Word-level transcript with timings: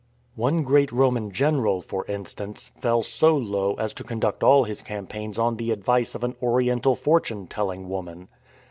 One 0.35 0.63
great 0.63 0.91
Roman 0.91 1.29
general, 1.31 1.79
for 1.79 2.07
instance, 2.07 2.71
fell 2.75 3.03
so 3.03 3.37
low 3.37 3.75
as 3.75 3.93
to 3.93 4.03
conduct 4.03 4.43
all 4.43 4.63
his 4.63 4.81
campaigns 4.81 5.37
on 5.37 5.57
the 5.57 5.69
advice 5.69 6.15
of 6.15 6.23
an 6.23 6.35
Oriental 6.41 6.95
fortune 6.95 7.45
telling 7.45 7.87
woman. 7.87 8.27